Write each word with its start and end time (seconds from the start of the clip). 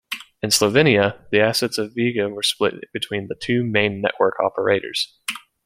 In 0.41 0.49
Slovenia, 0.49 1.29
the 1.29 1.39
assets 1.41 1.77
of 1.77 1.93
Vega 1.93 2.27
were 2.27 2.41
split 2.41 2.91
between 2.91 3.27
the 3.27 3.35
two 3.39 3.63
main 3.63 4.01
network 4.01 4.33
operators. 4.39 5.15